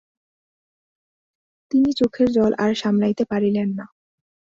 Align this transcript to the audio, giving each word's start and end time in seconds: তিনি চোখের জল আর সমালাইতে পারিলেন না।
তিনি 1.71 1.89
চোখের 1.93 2.27
জল 2.31 2.51
আর 2.63 2.71
সমালাইতে 2.73 3.23
পারিলেন 3.25 3.69
না। 3.77 3.85